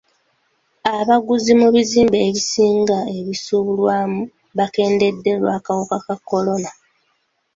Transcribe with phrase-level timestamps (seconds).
[0.97, 4.21] Abaguzi mu bizimbe ebisinga ebisuubulwamu
[4.57, 6.71] bakendedde olw'akawuka ka kolona.